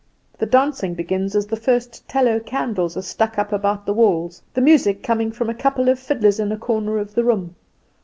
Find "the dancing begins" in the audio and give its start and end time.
0.39-1.35